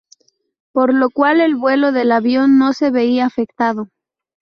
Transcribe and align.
Por 0.71 0.95
lo 0.95 1.11
cual 1.11 1.41
el 1.41 1.53
vuelo 1.55 1.91
del 1.91 2.11
avión 2.11 2.57
no 2.57 2.73
se 2.73 2.89
veía 2.89 3.27
afectado. 3.27 3.89